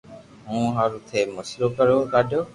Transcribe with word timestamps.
مون 0.49 0.65
ھارو 0.77 0.97
ٿي 1.07 1.19
مسلئ 1.35 1.67
ڪرو 1.77 1.97
ڪاڌيو 2.11 2.41